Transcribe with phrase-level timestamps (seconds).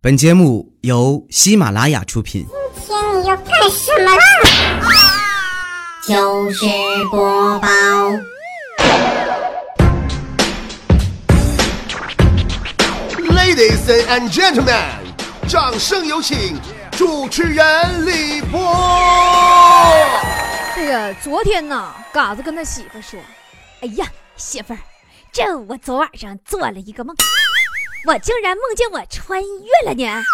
[0.00, 2.46] 本节目由喜马拉雅出品。
[2.86, 4.22] 今天你要干什么啦？
[6.06, 6.64] 就是
[7.10, 7.68] 播报
[13.34, 14.84] ，Ladies and gentlemen，
[15.48, 16.56] 掌声有请
[16.92, 18.72] 主持人李波。
[20.76, 23.18] 这个昨天呢，嘎子跟他媳妇说
[23.82, 24.06] ：“哎呀，
[24.36, 24.78] 媳妇儿，
[25.32, 27.16] 这我昨晚上做了一个梦，
[28.08, 30.06] 我竟然梦见我穿越了呢！
[30.08, 30.24] 啊，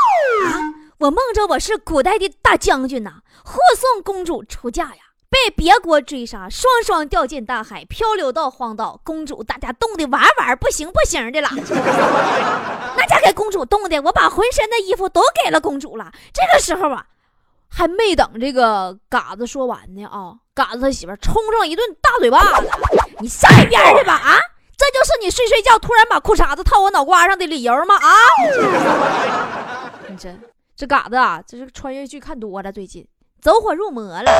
[0.99, 9.01] 我梦着我是古代的大将军呐，护送公主出嫁呀，被别国追杀，双双掉进大海，漂流到荒岛。
[9.03, 11.49] 公主大家冻得哇哇不行不行的了，
[12.97, 16.13] 那家给公主冻的，我把浑身的衣服都给了公主了。
[16.33, 17.07] 这个时候啊。”
[17.77, 22.69] 还没等这个嘎子说完呢啊，嘎子他媳妇冲上一顿大嘴巴子，
[23.19, 24.39] 你上一边去吧啊！
[24.77, 28.09] 这就是你睡睡觉突然把裤衩子套我脑瓜上的理由吗啊？
[30.09, 30.35] 你这
[30.77, 33.07] 这嘎子啊，这是穿越剧看多了，最近
[33.41, 34.31] 走火入魔了，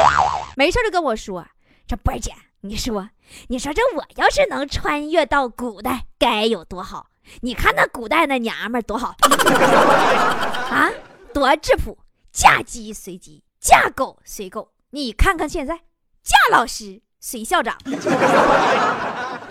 [0.57, 1.47] 没事就跟我说，
[1.87, 2.33] 这波儿姐，
[2.63, 3.09] 你说
[3.49, 7.07] 你说这我要是能穿越到古代该有多好？
[7.41, 9.15] 你看那古代那娘们儿多好
[10.71, 10.91] 啊，
[11.33, 11.97] 多质朴。
[12.33, 14.73] 嫁鸡随鸡，嫁狗随狗。
[14.91, 15.83] 你看看现在，
[16.25, 17.79] 嫁老师随校长，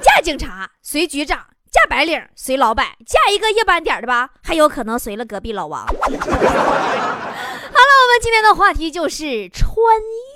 [0.04, 1.40] 嫁警察随局长，
[1.72, 5.88] 嫁白领随老板，嫁一个夜班点的吧，还有可能随了隔壁老王。
[5.88, 10.33] 好了，我们今天的话题就是穿越。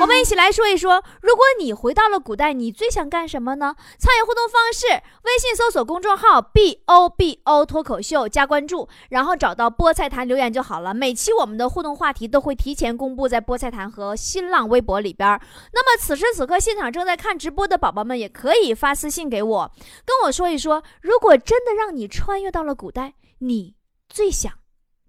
[0.00, 3.74] 我们一起来说一说，如果你回到了古代，你最想干什么呢？
[3.98, 4.86] 参与互动方式：
[5.24, 10.94] 微信搜索公众号 “b o b o” 脱口秀，加关注，然后找到菠菜坛留言就好了。
[10.94, 15.28] 每期我们的互动话题都会提前公布在菠菜坛和新浪微博里边。
[15.72, 19.72] 那么此时此刻现场正在看直播的宝宝们，也可以发私信给我，
[20.06, 23.74] 跟我说一说，如果真的让你穿越到了古代，你
[24.08, 24.52] 最想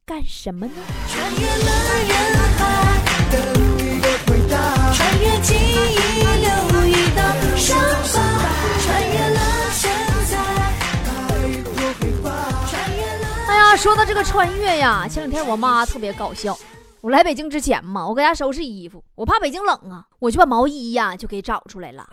[0.06, 0.74] 干什么呢？
[1.08, 2.49] 穿越了人，
[5.42, 7.22] 记忆，留一道
[7.56, 8.20] 伤疤，
[8.82, 9.40] 穿越了
[9.72, 9.90] 现
[10.30, 10.38] 在，
[13.48, 16.58] 哎呀，说到这个穿越呀，前两天我妈特别搞笑。
[17.02, 22.06] 我来北京之前嘛，我搁家收拾衣服，我怕北京冷啊，我就把毛衣呀就给找出来了。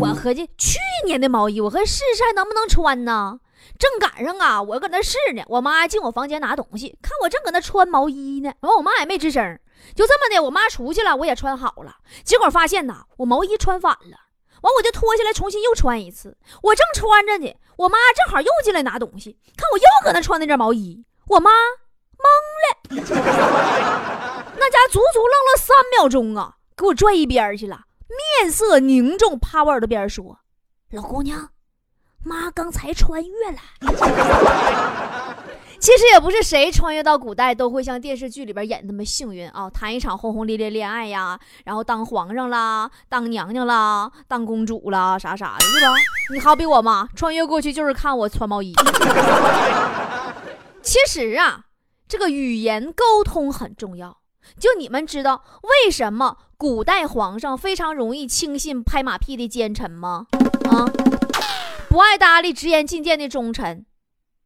[0.00, 3.38] 我合计去年的毛衣，我合计试试还能不能穿呢？
[3.78, 9.56] 正赶上啊，我搁那试呢，我妈进我房间拿东西，看我正搁那穿毛衣呢，完我妈也没吱声，
[9.94, 14.18] 就这么的，我妈出去了，我也穿好了，结果发现呐，我毛衣穿反了，
[14.62, 22.26] 完我就脱下来重新又穿一次，我正穿着呢，我妈正好又进来拿东西，看我又搁那穿那件毛衣，我妈懵
[22.64, 22.78] 了，
[24.56, 27.84] 那家足足愣了三秒钟啊，给我拽一边去了，
[28.40, 30.38] 面色凝重，趴我耳朵边说
[30.92, 31.50] ：“老姑娘。”
[32.26, 33.58] 妈刚才穿越了。
[35.84, 45.94] 其实也不是谁穿越到古代都会像电视剧里边演那么幸运啊，谈一场轰轰烈烈恋爱呀，然后当皇上啦，当娘娘啦，当公主啦，啥啥的，对吧？
[46.32, 48.72] 你好比我妈穿越过去就是看我穿毛衣。
[50.80, 51.66] 其实啊，
[52.08, 54.16] 这个语言沟通很重要。
[54.58, 55.44] 就你们知道
[55.84, 60.28] 为什么古代皇上非常容易轻信拍马屁的奸臣吗？
[60.70, 60.88] 啊？
[61.90, 63.84] 不爱搭理直言进谏的忠臣，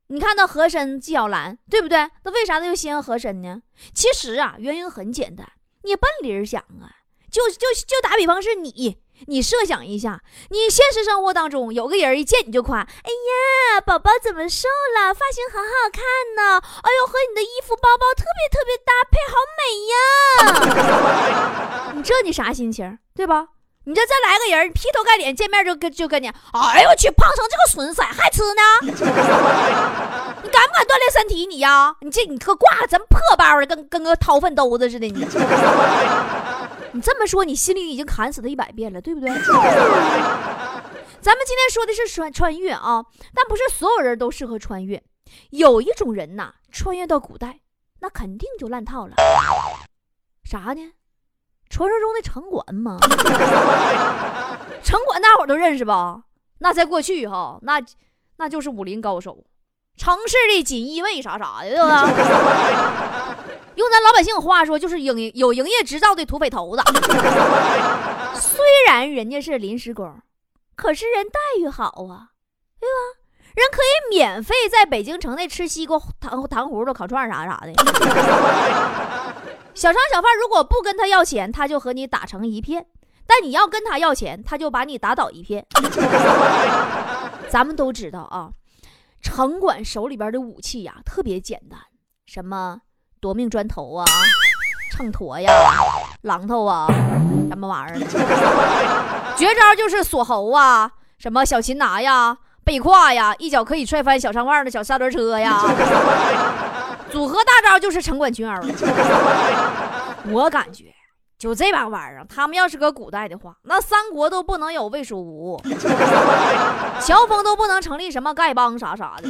[0.08, 2.10] 你看那和珅、纪晓岚，对不对？
[2.24, 3.62] 那为啥他就稀罕和珅呢？
[3.94, 5.46] 其实啊，原因很简单，
[5.82, 6.90] 你奔理想啊，
[7.30, 13.10] 就就就打比方是你，你设想一下，你现实生活当中有个人一见你就夸，哎
[13.74, 14.66] 呀，宝宝怎么瘦
[14.96, 15.12] 了？
[15.12, 16.02] 发型好好看
[16.36, 16.58] 呢！
[16.82, 19.62] 哎呦，和你的衣服包包特别特别搭配，好美
[20.72, 21.92] 呀！
[21.94, 23.48] 你这你啥心情，对吧？
[23.88, 28.62] 你这再来个人，劈头盖脸见面就跟就跟你，哎呦我去，胖成这个损色还吃呢？
[28.84, 31.96] 你敢不敢锻炼身体你呀？
[32.02, 35.24] 你这你可挂咱破包的，跟跟个掏粪兜子似的你。
[36.92, 39.30] 你这么说，你心里已经砍死他一百遍了，对不对？
[41.22, 43.02] 咱们今天说的是穿穿越啊，
[43.34, 45.02] 但不是所有人都适合穿越。
[45.48, 47.60] 有一种人呐，穿越到古代，
[48.00, 49.14] 那肯定就烂套了。
[50.44, 50.92] 啥呢？
[51.78, 52.98] 传说中的城管吗？
[54.82, 56.22] 城管大伙都认识吧？
[56.58, 57.80] 那在过去哈，那
[58.38, 59.44] 那就是武林高手，
[59.96, 62.02] 城市的锦衣卫啥啥的，对吧？
[63.76, 66.82] 用咱老百姓话说，就是营有营业执照的土匪头子。
[68.34, 68.58] 虽
[68.88, 70.12] 然人家是临时工，
[70.74, 72.34] 可是人待遇好啊，
[72.80, 72.98] 对吧？
[73.54, 77.72] 人可以免费在北京城内吃西瓜、糖糖葫芦、烤串啥啥的。
[79.78, 82.82] 小商小贩如果不跟他要钱，他就和你打成一片；
[83.28, 85.64] 但你要跟他要钱，他就把你打倒一片。
[87.48, 88.50] 咱们都知道啊，
[89.22, 91.78] 城管手里边的武器呀，特别简单，
[92.26, 92.80] 什么
[93.20, 94.04] 夺命砖头啊、
[94.90, 95.52] 秤砣呀、
[96.24, 96.88] 榔头啊，
[97.48, 99.34] 什么玩意儿。
[99.36, 100.90] 绝招就是锁喉啊，
[101.20, 105.62] 什么小擒拿呀、背胯呀，一脚可以踹翻小商贩的小三轮车呀。
[107.10, 108.54] 组合大招就是城管群殴。
[110.30, 110.86] 我感觉。
[111.38, 115.56] 就这把玩意儿，他们要是搁古代的话，那三国都不能有魏蜀吴，
[117.00, 119.28] 乔峰都不能成立什么丐帮啥啥的。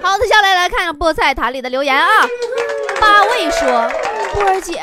[0.00, 2.06] 好的，下来来看看菠菜坛里的留言啊。
[2.98, 3.90] 八位说
[4.32, 4.80] ：“波儿姐，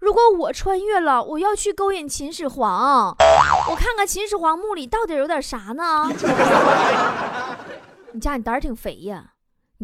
[0.00, 3.16] 如果我穿越了，我要去勾引秦始皇，
[3.70, 6.10] 我看看秦始皇墓里到底有点啥呢？”
[8.10, 9.22] 你家你胆儿挺肥呀，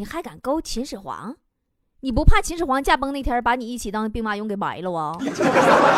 [0.00, 1.36] 你还敢勾秦始皇？
[2.00, 5.14] 你不怕秦始皇驾崩那天把你一起当兵马俑给埋了啊？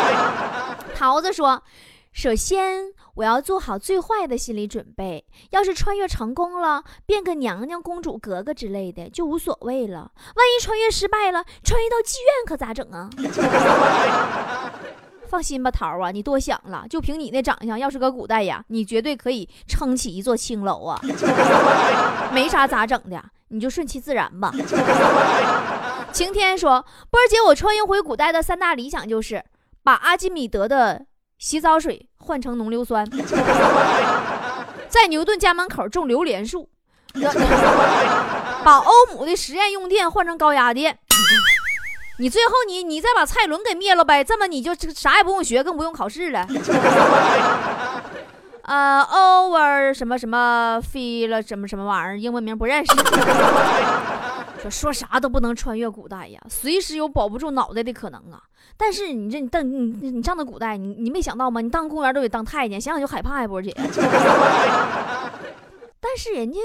[0.93, 1.63] 桃子说
[2.11, 10.11] ：“首先我要做好最坏的心理准备，要是穿越成功了，变个娘娘、公主、格格之类的就无所谓了。
[10.35, 13.09] 万一穿越失败了，穿越到妓院可咋整啊？”
[15.29, 16.85] 放心吧，桃啊，你多想了。
[16.89, 20.99] 就凭你那长相，要是搁古代呀，你绝对可以撑起一座青楼啊！
[22.31, 23.23] 没啥咋整的，
[23.53, 24.51] 你就顺其自然吧。
[26.11, 29.43] 晴天说：“波儿姐，我穿越回古代的三大理想就是
[29.83, 31.05] 把阿基米德的
[31.37, 33.07] 洗澡水换成浓硫酸，
[34.89, 36.69] 在牛顿家门口种榴莲树，
[38.63, 40.97] 把欧姆的实验用电换成高压电。
[42.19, 46.47] 你最后你你再把蔡伦给灭了呗，这么你就啥也不用学，更不用考试了。
[48.63, 52.93] 呃，over 什么什么 feel 什么什么玩意儿，英文名不认识。
[54.63, 58.41] ”说说啥都不能穿越古代呀，随时有保不住脑袋的可能啊！
[58.77, 61.59] 但是你这你当你你上的古代，你你没想到吗？
[61.59, 63.75] 你当公务员都得当太监，想想就害怕呀，波姐。
[65.99, 66.59] 但是人家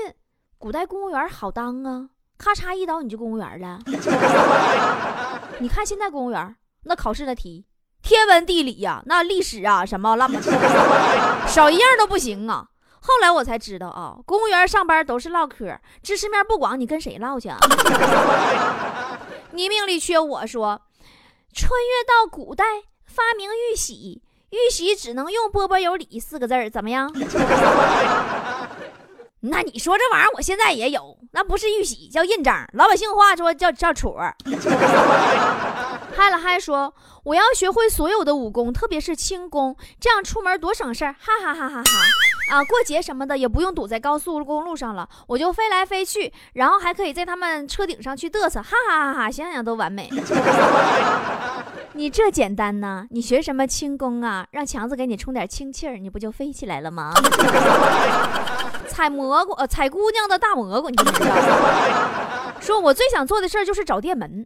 [0.58, 3.80] 古代公务员好当啊，咔嚓一刀你就公务员了。
[5.58, 6.54] 你看现在公务员
[6.84, 7.66] 那考试的题，
[8.08, 12.64] 天文地理呀，那历史啊什么乱七八糟， 少一样都不行啊。
[13.00, 17.58] 后来我才知道啊，公务员上班都是唠嗑，知识面不广，你跟谁唠去啊？
[19.52, 20.80] 你命里缺我说，
[21.52, 22.64] 穿越到古代
[23.04, 24.22] 发明玉玺，
[24.52, 27.12] 玉玺只能用“波波有理”四个字儿，怎么样？
[29.40, 34.18] 那你说这玩意儿，我现在也有，那不是玉玺，叫印章，老百姓话说叫叫戳。
[36.18, 36.92] 嗨了嗨说，
[37.22, 42.56] 我要学会所有的武功，特别是轻功，这样出门多省事儿，哈哈哈哈哈！
[42.56, 49.30] 啊，过节什么的也不用堵在高速公路上了，我就飞来飞去，然后还可以在他们车顶上去嘚瑟，哈哈哈哈！
[49.30, 50.10] 想想都完美。
[51.92, 53.06] 你这简单呐？
[53.10, 54.44] 你学什么轻功啊？
[54.50, 57.12] 让强子给你充点氢气儿，你不就飞起来了吗？
[58.88, 61.36] 采蘑菇，采姑娘的大蘑菇，你知道？
[62.58, 64.44] 说我最想做的事儿就是找电门，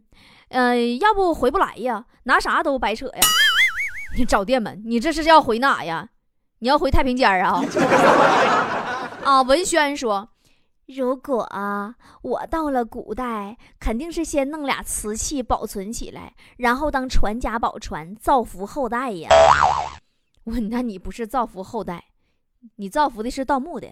[0.53, 3.21] 呃，要不回不来呀，拿啥都白扯呀。
[4.15, 6.09] 你找店门，你这是要回哪呀？
[6.59, 7.59] 你要回太平间啊？
[9.25, 10.29] 啊，文轩说，
[10.85, 19.29] 如果啊，我到了古代，肯定是先弄俩瓷器保存起来，然后当传家宝传，造福后代呀。
[20.45, 22.03] 我，那你不是造福后代，
[22.75, 23.87] 你造福的是盗墓的。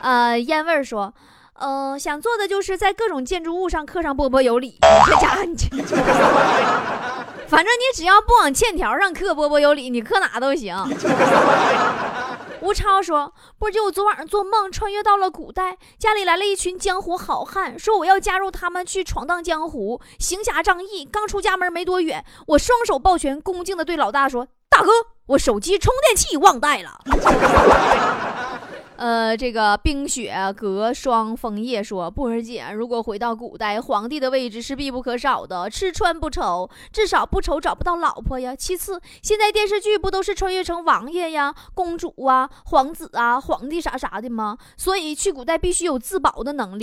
[0.00, 1.14] 呃，烟味儿说，
[1.58, 4.78] 呃，想做的就是在各种建筑物上刻上“波波有理”。
[5.06, 5.96] 这家伙，你这，
[7.48, 10.76] 反正你只要不往欠条上刻“波波有理”，你刻哪都行。
[12.60, 21.04] 吴超说：“波姐，我昨晚上做梦穿越到了古代，家里来了一群江湖好汉，说我要加入他们去闯荡江湖，行侠仗义。
[21.04, 24.90] 刚出家门没多远，我双手抱拳，恭敬地对老大说：‘大哥，
[25.26, 26.98] 我手机充电器忘带了。
[28.96, 38.56] ’”呃，这个冰雪隔霜枫叶说，布儿姐，如果回到古代，皇帝的位置是必不可少的，吃穿不愁，至少不愁找不到老婆呀。
[38.56, 44.56] 其次，现在电视剧不都是穿越成王爷呀、公主啊、皇子啊、皇帝啥啥的吗？
[44.78, 46.82] 所以去古代必须有自保的能力。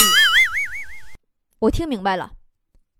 [1.59, 2.33] 我听明白了，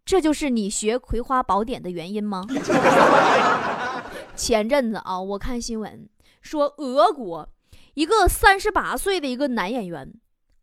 [0.04, 2.44] 这就是你学《葵花宝典》的原因吗？
[4.36, 6.10] 前阵子啊，我看新闻
[6.42, 7.48] 说俄国。
[7.94, 10.12] 一个三十八岁的一个男演员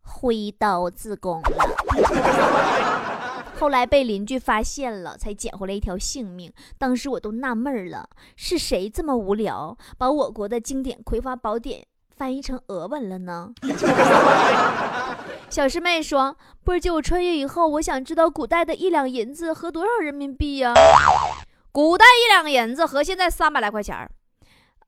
[0.01, 1.49] 挥刀自宫了，
[3.57, 6.51] 后来被邻居发现了，才捡回来一条性命。
[6.77, 13.53] 当时我都纳闷了，是谁这么无聊，把我国的经典《葵花宝典》翻译成俄文了呢？
[15.49, 16.35] 小师妹说
[16.65, 20.73] ：“波儿姐，我穿越以后，我想知道古代的一两银子合多少人民币呀？
[21.71, 24.11] 古代一两银子合现在三百来块钱儿，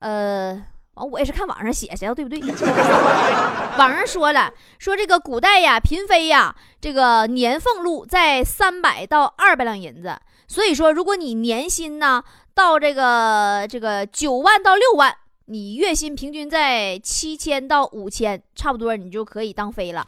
[0.00, 2.40] 呃。”完，我也是看网上写的，对不对？
[3.78, 10.16] 网上说了，说这个古代呀，嫔妃呀，这个年俸禄在三百到二百两银子。
[10.46, 12.22] 所以说，如果你年薪呢
[12.54, 15.12] 到这个这个九万到六万，
[15.46, 20.04] 你月薪平均在七千到五千，差不多你就可以当妃了。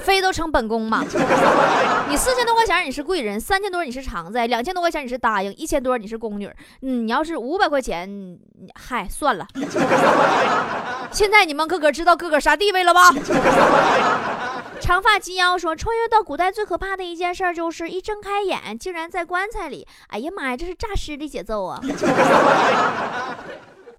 [0.00, 1.04] 飞都成本宫嘛，
[2.08, 6.50] 你四千多块钱你是贵人，三千多你是常在，两千多块钱你是答应，一千多你是宫女。
[6.82, 8.38] 嗯，你要是五百块钱，
[8.74, 9.46] 嗨，算了。
[11.12, 13.10] 现在你们个个知道个个啥地位了吧？
[14.80, 19.86] 长发及腰说，穿越到古代最可怕的一件事就是一睁开眼竟然在棺材里。
[20.08, 21.78] 哎呀妈呀，这是诈尸的节奏啊！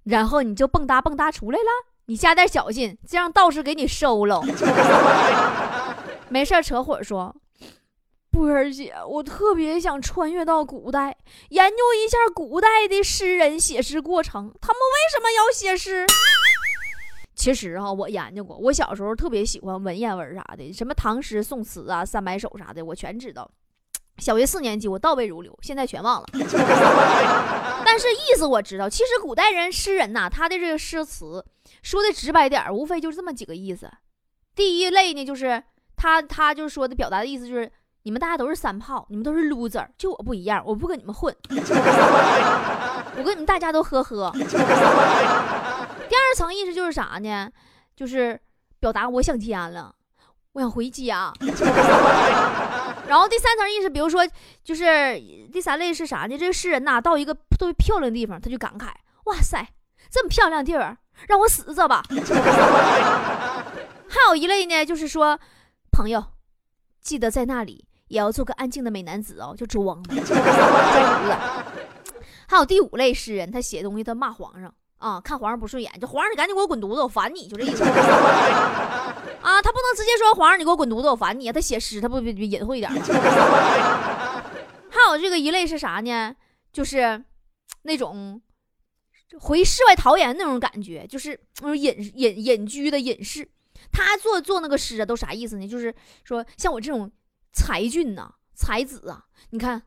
[0.06, 1.66] 然后你就蹦哒蹦哒出来了，
[2.08, 4.42] 你加点小心，这让道士给你收了。
[6.32, 7.36] 没事扯火说，
[8.32, 11.18] 波儿姐，我特别想穿越到古代，
[11.50, 16.06] 研究一下古代的诗人写诗过程，他们为什么要写诗？
[17.36, 23.52] 其实哈，我研究过，我小时候特别喜欢文言文啥的，什么唐诗宋词啊、三百首啥的，我全知道。
[24.20, 26.28] 小学四年级我倒背如流，现在全忘了，
[27.84, 28.88] 但是意思我知道。
[28.88, 31.46] 其实古代人诗人呐，他的这个诗词
[31.84, 33.92] 说的直白点无非就是这么几个意思。
[34.56, 35.64] 第一类呢，就是
[36.02, 44.32] 他他就是说的表达的意思就是，你们大家都是三炮，你们都是 loser，就我不一样，我不跟你们混， 我跟你们大家都呵呵。
[44.34, 47.48] 第二层意思就是啥呢？
[47.96, 48.40] 就是
[48.80, 49.94] 表达我想家了，
[50.54, 51.32] 我想回家。
[53.08, 54.28] 然后第三层意思，比如说，
[54.64, 55.22] 就是
[55.54, 56.36] 第三类是啥呢？
[56.36, 58.88] 这个诗人呐，到一个特别漂亮的地方，他就感慨：
[59.26, 59.68] 哇塞，
[60.10, 62.02] 这么漂亮的地儿，让我死这吧。
[64.10, 65.40] 还有一类呢，就是说，
[66.02, 66.24] 朋友，
[67.00, 70.26] 记得在那里也要做个安静的美男子哦，就装 装子。
[72.48, 74.74] 还有第五类诗人，他写东西他骂皇上。
[74.98, 77.84] 啊，看皇上不顺眼，就皇上你赶紧给我滚犊子，我烦你，就这意思。
[77.86, 81.52] 啊，他不能直接说皇上你给我滚犊子，我烦你。
[81.52, 82.92] 他写诗，他不比隐晦一点？
[84.90, 86.36] 还有这个一类是啥呢？
[86.74, 87.24] 就是
[87.84, 88.42] 那种
[89.40, 93.48] 回世外桃源那种感觉，就是那种隐隐隐居的隐士。
[93.92, 95.68] 他做做那个诗啊，都啥意思呢？
[95.68, 97.12] 就是说像我这种
[97.54, 99.84] 才俊呐、才子啊，你看。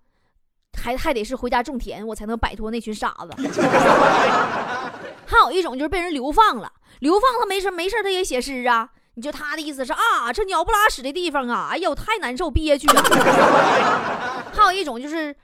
[0.77, 3.31] 还还得是回家种田，我才能摆脱那群傻子。
[5.25, 8.91] 还有一种就是被人流放了，流放他没事没事他也写诗啊。
[9.15, 13.01] 你就他的意思是啊，这鸟不拉屎的地方啊，哎呦太难受憋屈了。
[14.53, 15.37] 还有一种就是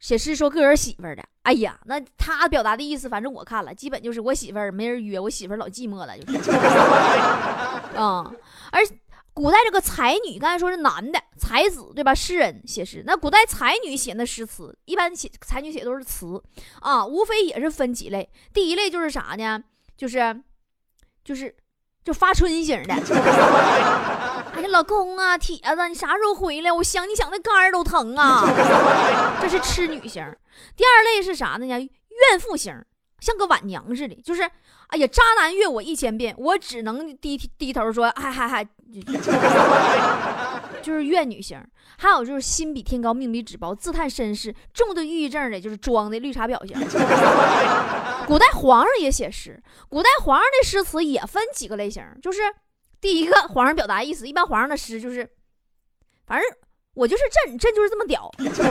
[0.00, 6.50] 写诗说个人媳妇儿的，哎呀，那他表达的意思，反正我看了，基本就是我媳妇儿没人约，我媳妇儿老寂寞了，就是。
[7.96, 8.36] 嗯，
[8.70, 8.84] 而。
[9.36, 12.14] 古代这个才女，刚才说是男的才子，对吧？
[12.14, 16.40] 诗人写诗，那古代才女写那诗词，一般写才女写都是词
[16.80, 18.30] 啊，无非也是分几类。
[18.52, 19.60] 第一类就是啥呢？
[19.96, 20.40] 就是，
[21.24, 21.52] 就是，
[22.04, 22.94] 就发春型的。
[24.56, 26.72] 哎呀，老公啊，铁子，你啥时候回来？
[26.72, 28.44] 我想你想的肝儿都疼啊。
[29.40, 30.24] 这是痴女型。
[30.76, 31.66] 第二类是啥呢？
[31.66, 32.74] 怨妇型，
[33.20, 34.48] 像个晚娘似的，就是。
[34.88, 38.62] 哎呀，渣男怨我一千遍，我只能低低头说，嗨嗨嗨，
[40.82, 41.58] 就是怨女型。
[41.96, 46.78] 还有就是心比天高，命比纸薄，自叹身世，重度抑郁症的，就是装的绿茶婊型。
[48.26, 52.42] 古代皇上也写诗，古代皇上的诗词也分几个类型，就是
[53.04, 55.28] 第一个皇上表达意思，一般皇上的诗就是，
[56.26, 56.50] 反正
[56.94, 58.62] 我就是朕，朕就是这么屌， 朕就是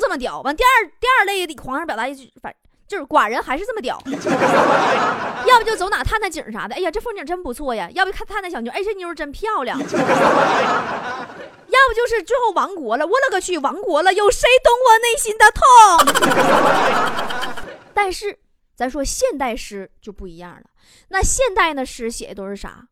[0.00, 0.40] 这么屌。
[0.40, 2.54] 完，第二第二类的皇上表达一句，反。
[2.86, 3.98] 就是寡人还是这么屌，
[5.48, 6.74] 要不就走哪探探景啥的。
[6.74, 7.88] 哎呀，这风景真不错呀。
[7.94, 9.78] 要不看探探小妞，哎，这妞真漂亮。
[9.80, 9.90] 要不
[11.94, 15.64] 就是最后亡国了，我勒个去，亡国了，有谁懂我内心的痛？
[17.94, 18.38] 但是
[18.76, 20.64] 咱说现代诗就不一样了。
[21.08, 22.88] 那现代的诗写的都是啥？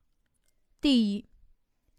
[0.80, 1.24] 第一，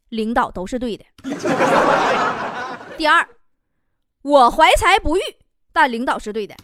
[0.10, 1.06] 领导都是对的。
[2.98, 3.28] 第二，
[4.22, 5.22] 我怀才不遇。
[5.76, 6.56] 但领导是对的。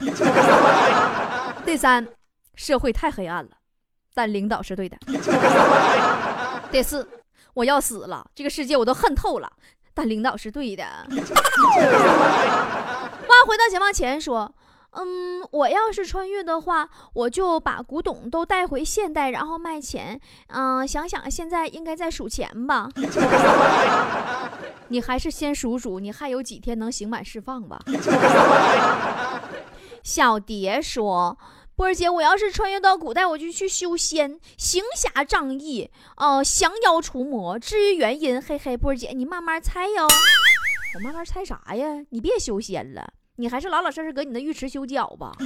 [1.65, 2.07] 第三，
[2.53, 3.51] 社会太黑暗了，
[4.13, 4.95] 但领导是对的。
[6.71, 7.09] 第四，
[7.55, 9.51] 我要死了，这个世界我都恨透了，
[9.95, 10.83] 但领导是对的。
[13.27, 14.53] 话回到解放前说。
[14.91, 20.19] 嗯，我要是穿越的话，我就把古董都带回现代，然后卖钱。
[20.48, 22.89] 嗯，想想现在应该在数钱吧。
[24.89, 27.79] 你还是先数数，你还有几天能刑满释放吧？
[30.01, 31.38] 小蝶说
[31.77, 37.60] ：“波儿姐，我要是穿越到古代，我就去修仙，行侠仗义，哦，降妖除魔。
[37.60, 40.08] 至于原因，嘿嘿，波儿姐你慢慢猜哟。
[40.96, 42.03] 我慢慢猜啥呀？
[42.10, 45.46] 你别修仙了。”你还是老老实实搁你那浴池修脚吧，一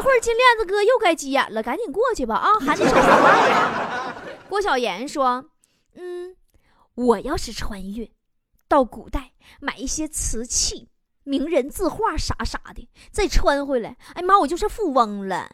[0.00, 2.50] 会儿金链子哥又该急眼了，赶紧过去吧啊！
[2.58, 4.14] 喊你手上。
[4.48, 5.44] 郭晓妍说
[5.94, 6.34] ：“嗯，
[6.96, 8.10] 我要是穿越
[8.66, 9.30] 到古代，
[9.60, 10.88] 买一些瓷器、
[11.22, 15.48] 名人字画啥啥的，再穿回来，哎妈，我就是富翁了。”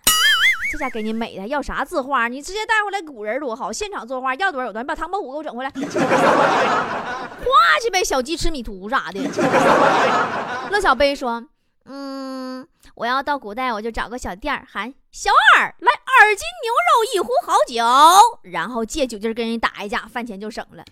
[0.70, 2.28] 这家给你美的，要啥字画？
[2.28, 4.82] 你直接带回来古人多好，现场作画，要多少有多少。
[4.82, 5.80] 你把唐伯虎给我整回来， 画
[7.82, 9.20] 去呗，小鸡吃米图啥的。
[10.70, 11.42] 乐小贝说
[11.86, 17.82] ：“嗯，我要到古代，我就找个小店儿，喊小二来二斤牛肉，一壶好酒，
[18.50, 20.84] 然后借酒劲跟人打一架，饭钱就省了。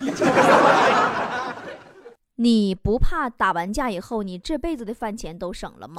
[2.36, 5.94] 你不怕打完架以后，你这辈子的饭钱都省了吗？”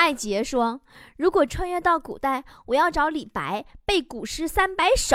[0.00, 0.80] 艾杰说
[1.18, 5.14] ：“如果穿越到古代，我要找李白背古诗三百首。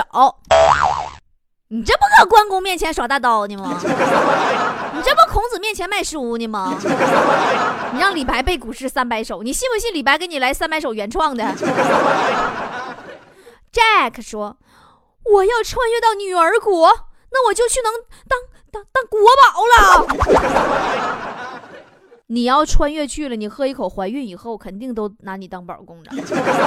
[1.66, 3.76] 你这不搁关公面前耍大刀呢吗？
[4.94, 6.72] 你这不孔子面前卖书呢吗？
[7.92, 11.42] 你让李白背古诗三百首，你信不信李白给你来三百首原创的
[13.72, 14.56] ？”Jack 说
[15.26, 16.96] ：“我要穿越到女儿国，
[17.32, 17.92] 那我就去能
[18.28, 18.38] 当
[18.70, 20.06] 当当国宝了。”
[22.28, 26.10] 你要穿越去了，你喝一口怀孕以后，肯定都拿你当宝供着。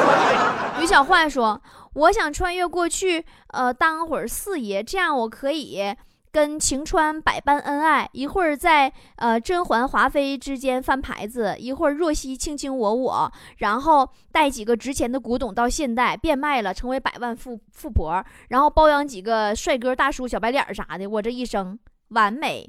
[0.81, 1.61] 于小焕说
[1.95, 5.93] ：“我想穿越过去，呃，当会儿四爷，这样我可以
[6.31, 21.77] 跟晴川百般恩爱，一会儿在呃甄嬛、华妃之间翻牌子，一会儿若曦卿卿我我，然后带几个值钱的古董到现代变卖了，成为百万富富婆，然后包养几个帅哥大叔、小白脸啥的，我这一生
[22.11, 22.65] 完美。”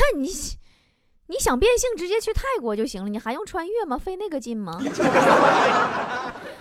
[0.12, 0.30] 看，你
[1.26, 3.98] 你想变性，直接去泰国就行了，你还用穿越吗？
[3.98, 4.80] 费那个劲吗？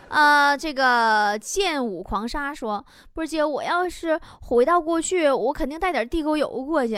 [0.10, 6.98] 呃，这个剑舞狂沙说，波姐，我要是回到过去，我肯定带点地沟油过去。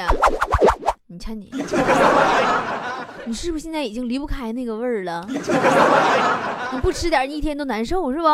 [1.08, 1.52] 你看你，
[3.26, 5.28] 你是不是现在已经离不开那个味儿了？
[6.72, 8.28] 你不吃点，你一天都难受，是不？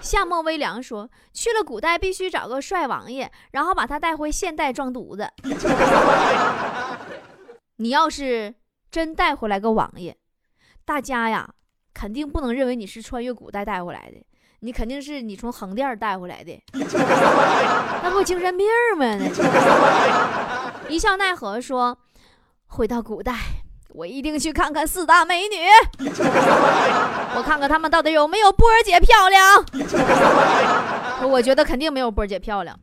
[0.00, 5.30] 夏末微凉说：“去了古代，必须找个帅王爷，然后把他带回现代装犊子。
[7.76, 8.54] 你要是
[8.90, 10.16] 真带回来个王爷，
[10.84, 11.48] 大家呀，
[11.92, 14.24] 肯定不能认为你是穿越古代带回来的，
[14.60, 16.60] 你肯定是你从横店带回来的，
[18.02, 19.18] 那不精神病吗？
[20.88, 21.98] 一笑奈何说：
[22.66, 23.34] 回到古代。”
[23.92, 25.56] 我一定去看看四大美女，
[27.36, 29.64] 我看看她们到底有没有波儿姐漂亮。
[31.28, 32.78] 我觉得肯定没有波儿姐漂亮。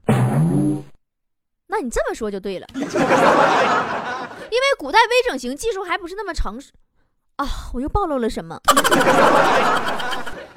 [1.67, 2.89] 那你这么说就对了，因为
[4.77, 6.71] 古代微整形技术还不是那么成熟
[7.37, 7.45] 啊！
[7.73, 8.59] 我又暴露了什么？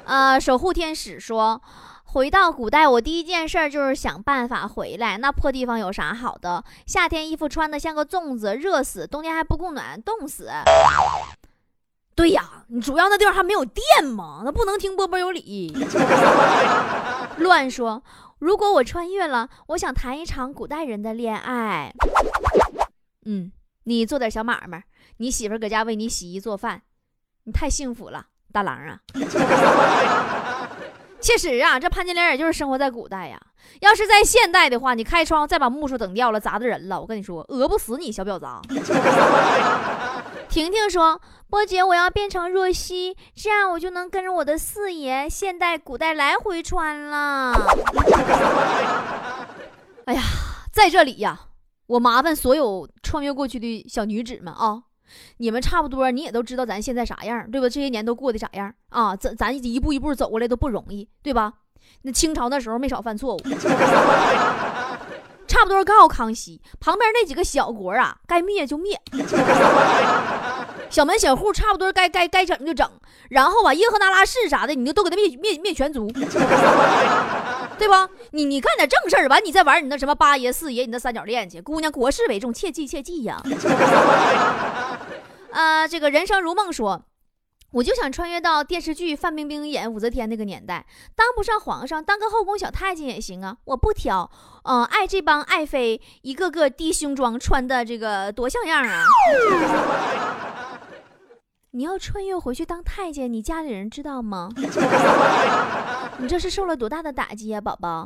[0.05, 1.61] 呃， 守护天使说。
[2.13, 5.17] 回到古代，我第一件事就是想办法回来。
[5.17, 6.61] 那破地方有啥好的？
[6.85, 10.49] 夏天衣服穿的像个粽子，热死；冬天还不供暖，冻死。
[12.13, 15.73] 对呀，你主要那地方还没有电嘛，那不能听波波有理。
[17.39, 18.03] 乱说。
[18.39, 21.93] 如果我穿越了，我想谈一场古代人的恋爱。
[23.25, 23.53] 嗯，
[23.85, 24.83] 你做点小买卖，
[25.17, 26.81] 你媳妇搁家为你洗衣做饭，
[27.45, 28.99] 你太幸福了，大郎啊。
[31.21, 33.39] 确实啊，这潘金莲也就是生活在古代呀。
[33.79, 36.99] 要是在现代的话，你开窗再把木梳整掉了，砸着人了。
[36.99, 38.61] 我跟你说，讹不死你，小婊砸。
[40.49, 47.53] 婷婷说：“波姐，我要变成若曦，这样我就能跟着我的四爷现代、古代来回穿了。
[50.05, 50.21] ”哎呀，
[50.73, 51.39] 在这里呀，
[51.87, 54.83] 我麻烦所有穿越过去的小女子们啊。
[55.37, 57.67] 你们差不多，你也都知道咱现在啥样，对吧？
[57.67, 59.15] 这些年都过得咋样啊？
[59.15, 61.53] 咱咱一步一步走过来都不容易，对吧？
[62.03, 63.39] 那清朝那时候没少犯错误，
[65.47, 68.99] 差不多告诉康熙，旁边那几个小国啊，该灭就灭，
[70.89, 72.89] 小门小户差不多该该该整就整，
[73.29, 76.07] 然后吧，叶赫那拉氏啥的，你就都给他灭灭灭全族，
[77.77, 78.07] 对吧？
[78.31, 83.41] 你你干点正事儿，完你再玩你那什么八爷四爷，你那三角恋去，姑娘国事为重，切记切记呀。
[85.51, 87.03] 呃，这个人生如梦说，
[87.71, 90.85] 我就想穿越到电视剧范冰冰演武则天那个年代，
[91.15, 94.29] 当不上皇上，当个后宫小太监也行啊，我不挑。
[94.63, 99.05] 嗯，爱这帮爱妃，一个个低胸装，穿的这个多像样啊！
[101.71, 104.49] 你要穿越回去当太监，你家里人知道吗？
[106.19, 108.05] 你这是受了多大的打击呀，宝宝？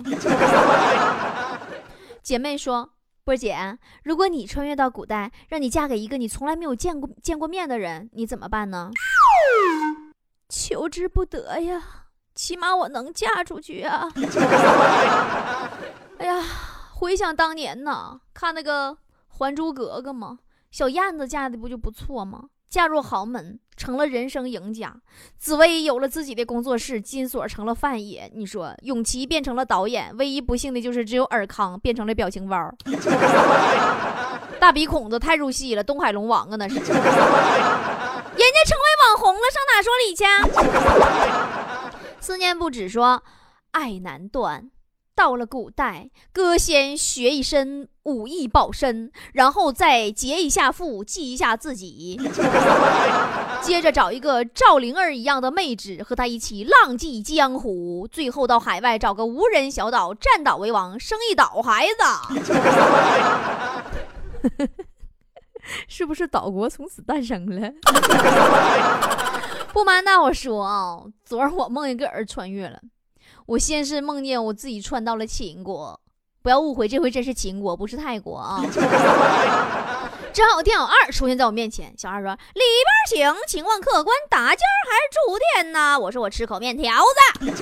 [2.22, 2.92] 姐妹说。
[3.26, 8.92] 波姐，如果你穿越到古代，让你嫁给一个你从来没有见过见过面的人，你怎么办呢？
[10.48, 11.84] 求之不得呀，
[12.36, 14.08] 起码我能嫁出去啊！
[16.20, 16.40] 哎呀，
[16.94, 18.92] 回想当年呐，看那个
[19.28, 20.38] 《还珠格格》嘛，
[20.70, 22.50] 小燕子嫁的不就不错吗？
[22.70, 24.96] 嫁入豪门，成了人生赢家。
[25.38, 28.30] 紫薇有了自己的工作室，金锁成了范爷。
[28.34, 32.58] 你说，永琪变成了导演，唯一不幸的就是只有尔康变成了表情包。
[34.60, 36.76] 大鼻孔子太入戏了，东海龙王啊那是。
[36.76, 36.98] 人家
[38.66, 40.26] 成为网红了，上哪说理去？
[42.20, 43.24] 思念不止说，
[43.72, 44.70] 爱难断。
[45.16, 52.20] 到了古代，哥先学一身武艺保身，然后再结一下腹，祭一下自己，
[53.64, 62.04] 接着找一个赵灵儿一样的妹纸，和她一起浪迹江湖，最后到海外找个无人小岛，占岛为王，生一岛孩子。
[65.88, 67.72] 是不是岛国从此诞生了？
[69.74, 72.80] 不瞒大伙说啊，昨儿我梦见个人穿越了。
[73.48, 76.00] 我先是梦见我自己穿到了秦国，
[76.42, 78.60] 不要误会，这回真是秦国，不是泰国啊。
[80.34, 84.58] 正好店小二出现在我面前，小二说：“里边请，请问客官打尖
[84.90, 86.92] 还是住店呢？”我说：“我吃口面条
[87.40, 87.54] 子。”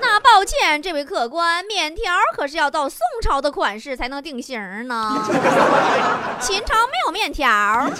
[0.00, 5.26] 那抱歉，这位客官，面条可是要到宋朝的款式才能定型呢，
[6.38, 7.90] 秦朝没有面条。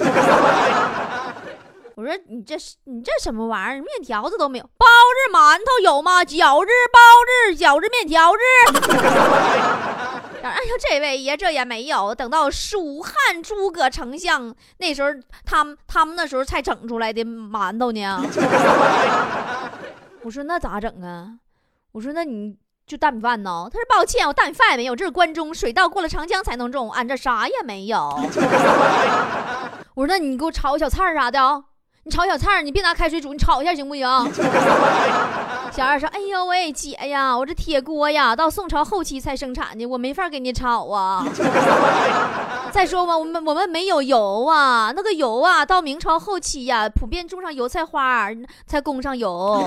[1.96, 3.83] 我说你这是你这什么玩意儿？
[3.83, 6.24] 面条子都没有，包子馒头有吗？
[6.24, 8.38] 饺子包子饺子面条子。
[10.42, 12.14] 哎呦，这位爷这也没有。
[12.14, 15.09] 等到蜀汉诸葛丞相那时候，
[15.46, 18.22] 他们他们那时候才整出来的馒头呢。
[20.22, 21.38] 我说那咋整啊？
[21.92, 23.68] 我说那你就大米饭呢？
[23.72, 27.98] 他说抱歉，我大米饭也没有，这是关中水稻过了长江才能种，俺这啥也没有。
[29.94, 31.62] 我说那你给我炒个小菜啥的啊？
[32.07, 34.07] 你炒小菜，你别拿开水煮，你炒一下行不行？
[35.73, 41.27] 小二说：“哎呦喂，姐呀，我这铁锅呀，到宋朝后期才生产的，我没法给你炒啊。
[42.71, 48.29] 再说吧，我们我们没有油啊，那个油啊，到明朝后期呀，普遍种上油菜花
[48.67, 49.67] 才供上油。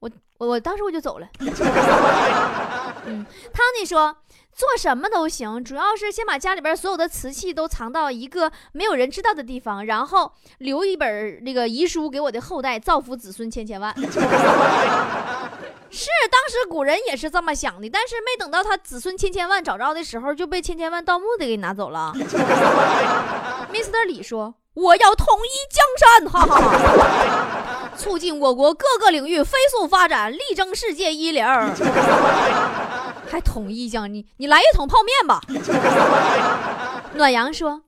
[0.00, 1.26] 我我我当时我就走了。
[1.40, 4.14] 嗯，汤尼说。”
[4.54, 13.92] 做什么都行，主要是先把家里边所有的瓷器都藏到一个没有人知道的地方，然后留一本那个遗书给我的后代，造福子孙千千万。
[15.90, 22.12] 是，当时古人也是这么想的，但是没等到他子孙千千万找着的时候，就被千千万盗墓的给拿走了。
[23.72, 24.04] Mr.
[24.06, 31.44] 李说：“我要统一江山，哈哈，促进我国各个领域飞速发展，力争世界一流。”
[33.34, 35.40] 还统一江，你你来一桶泡面吧。
[37.14, 37.82] 暖阳说：“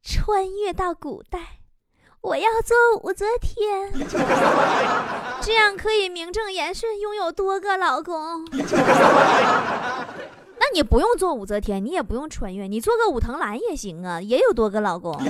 [0.00, 1.40] 穿越到古代，
[2.20, 3.92] 我要做武则天，
[5.40, 8.44] 这样可以名正言顺拥有多个老公。
[10.60, 15.20] 那你不用做武则天，你也不用穿越，你做个武藤兰也行啊，也有多个老公。”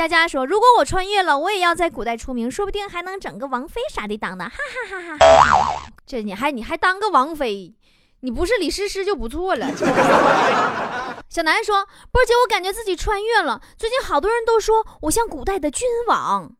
[0.00, 4.56] 佳佳说：“如果我穿越了，我也要在古代出名，说不定还能整个王妃啥的当呢。”哈
[4.88, 5.82] 哈哈哈！
[6.06, 7.74] 这你还你还当个王妃，
[8.20, 9.66] 你不是李诗诗就不错了。
[11.28, 13.60] 小南说：“波姐，我感觉自己穿越了。
[13.76, 16.50] 最近好多人都说我像古代的君王，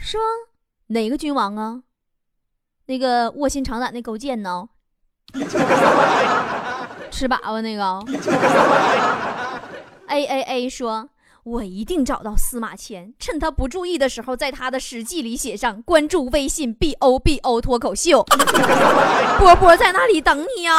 [0.00, 0.22] 是吗？
[0.86, 1.82] 哪个君王啊？
[2.86, 4.68] 那个卧薪尝胆的勾践呢？
[7.10, 8.04] 吃粑粑那个
[10.06, 11.10] ？A A A 说。”
[11.48, 18.22] 我一定找到司马迁，趁他不注意的时候，在他的史记里写上关注微信 b o b o 脱口秀，
[19.38, 20.76] 波波在那里等你哦。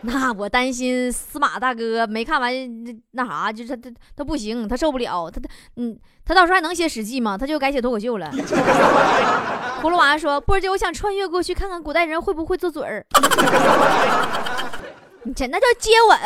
[0.00, 2.50] 那我担心司马大哥没看完
[3.10, 7.36] 那啥，就是他他他不行，他受不了，他他嗯，他到时候还能写史记吗？
[7.36, 8.30] 他就改写脱口秀了。
[9.82, 13.04] 葫芦娃说：“波姐，我想穿越过去看看古代人会不会做嘴儿。
[15.24, 16.18] ”你这那叫接吻。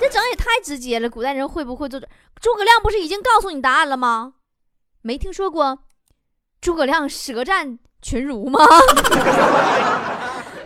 [0.00, 2.00] 这整也太直接了，古代人会不会做？
[2.40, 4.34] 诸葛亮不是已经告诉你答案了吗？
[5.02, 5.80] 没听说过
[6.60, 8.58] 诸葛亮舌战群儒吗？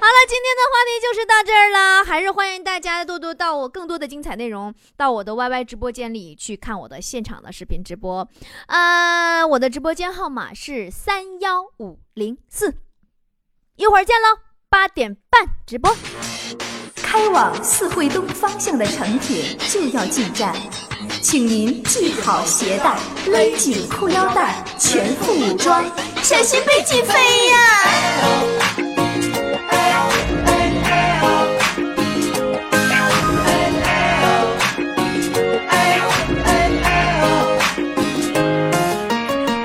[0.05, 8.29] 好了，今天的话题就是到这儿了，还是欢迎大家多多到我更多的精彩内容到我的 YY 直播间里去看我的现场的视频直播。
[8.67, 12.75] 呃，我的直播间号码是三幺五零四，
[13.77, 15.91] 一会儿见喽，八点半直播。
[17.15, 20.53] 开往四惠东方向的城铁就要进站，
[21.23, 22.97] 请您系好鞋带，
[23.31, 25.85] 勒紧裤腰带，全副武装，
[26.25, 27.15] 小心被挤飞
[27.51, 27.57] 呀！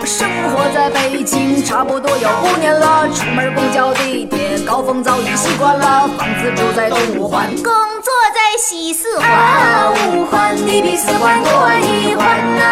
[0.05, 11.51] 生活在北京差不多有五年了，出门公交地铁高峰早已习惯了，房子住在东五环，工作在西四环，啊，五环你比四环多
[11.81, 12.63] 一环呐、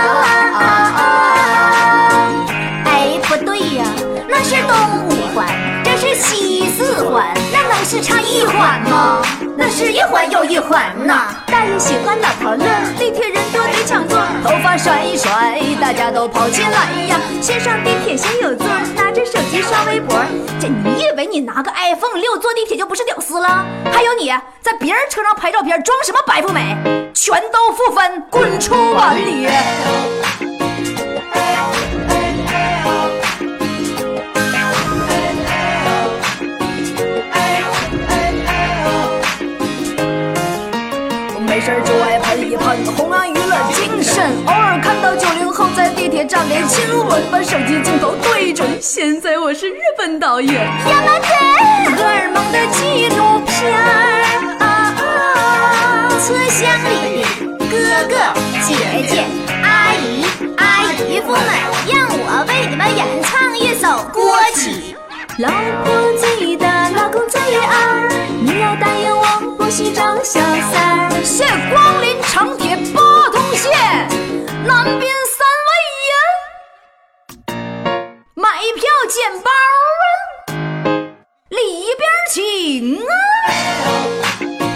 [0.54, 0.62] 啊
[0.96, 2.46] 啊
[2.86, 3.84] 哎，不对呀，
[4.30, 5.48] 那是东五环，
[5.84, 9.24] 这是西四环，那能是差一环吗？
[9.58, 11.30] 那是一环又一环呐。
[11.48, 12.64] 大爷喜欢老头乐，
[13.00, 17.20] 地铁人多得抢座，头发甩一甩，大家都跑起来呀！
[17.42, 20.18] 先上地铁先有座，拿着机刷微博。
[20.60, 23.66] 这你以为你拿个 iPhone 六坐地铁就不是屌丝了？
[23.92, 24.30] 还有你
[24.62, 26.76] 在别人车上拍照片，装什么白富美？
[27.14, 29.48] 全都负分，滚出碗里！
[46.28, 48.68] 后在地铁站连亲吻，把手机镜头对准。
[48.82, 51.28] 现在我是日本导演，亚麻子，
[51.96, 53.78] 荷尔蒙的纪录片儿
[54.60, 54.66] 啊
[55.00, 56.10] 啊！
[56.20, 57.28] 车厢里的
[57.70, 57.76] 哥
[58.10, 58.16] 哥
[58.66, 58.76] 姐
[59.08, 59.24] 姐、
[59.64, 60.26] 阿姨、
[60.58, 61.40] 阿姨夫们，
[61.88, 64.20] 让我为你们演唱一首歌
[64.56, 64.96] 曲。
[65.40, 65.50] 老
[65.86, 65.88] 婆
[66.20, 68.10] 最大，老公最二，
[68.42, 70.40] 你要答应我，不许找小
[70.72, 71.24] 三儿。
[71.24, 73.72] 谢光临长铁八通线，
[74.66, 75.14] 南边
[79.30, 79.52] 面包
[80.04, 80.56] 啊，
[81.50, 81.58] 里
[81.98, 83.12] 边请啊。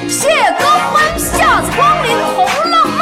[0.10, 0.28] 谢
[0.60, 3.00] 高欢，下次光临红浪漫。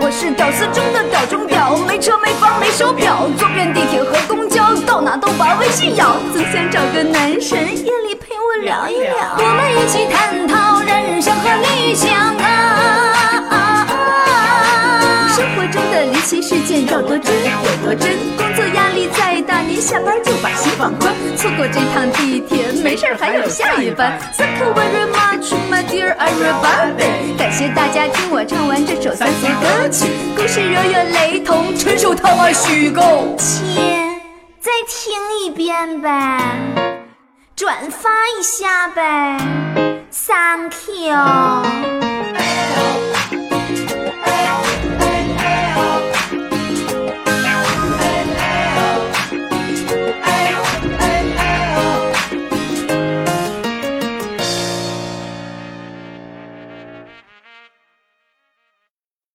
[0.00, 6.16] 我是屌丝中的屌中屌，没车没房没手表，坐遍地铁和公交，到哪都把微信摇。
[6.32, 10.08] 总想找个男神夜里陪我聊一聊，我们一起
[17.00, 17.50] 有多真有
[17.84, 24.18] 多真，工作压力再大，您下班就把心放宽，错过这趟地铁，没事儿还有下一班。
[24.36, 27.36] Thank you very much, my dear everybody。
[27.38, 33.32] 感谢大家听我唱完这首三俗歌曲，故事若有雷同，纯属他妈虚构。
[33.38, 33.76] 亲，
[34.60, 36.40] 再听一遍呗，
[37.54, 39.38] 转发一下呗
[40.10, 42.37] ，Thank you。